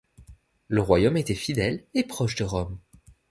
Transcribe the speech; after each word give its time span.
Le 0.67 0.81
royaume 0.81 1.15
était 1.17 1.35
fidèle 1.35 1.85
et 1.93 2.03
proche 2.03 2.33
de 2.33 2.43
Rome. 2.43 2.79